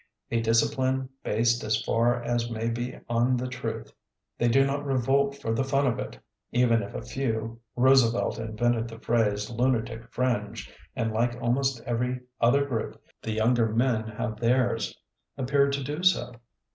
[0.31, 3.93] a discipline based as far as may be on the truth.
[4.39, 6.17] They do not revolt for the fun of it,
[6.51, 12.21] even if a few— ^Roosevelt in vented the phrase "lunatic fringe", and like almost every
[12.39, 14.97] other group the younger men have theirs—
[15.37, 16.33] ^appear to do so.